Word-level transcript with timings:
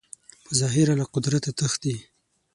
په 0.43 0.51
ظاهره 0.59 0.93
له 0.99 1.05
قدرته 1.13 1.49
تښتي 1.57 1.95